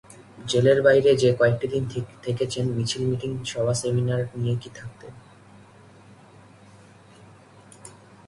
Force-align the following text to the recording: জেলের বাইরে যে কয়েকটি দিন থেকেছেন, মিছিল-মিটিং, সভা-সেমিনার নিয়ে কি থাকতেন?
জেলের 0.47 0.79
বাইরে 0.81 1.11
যে 1.15 1.29
কয়েকটি 1.39 1.67
দিন 1.67 1.83
থেকেছেন, 2.23 2.65
মিছিল-মিটিং, 2.77 3.31
সভা-সেমিনার 3.45 4.21
নিয়ে 4.35 4.55
কি 4.61 4.69
থাকতেন? 4.75 5.13